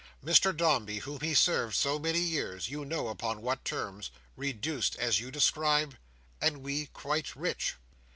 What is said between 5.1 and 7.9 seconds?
you describe; and we quite rich!"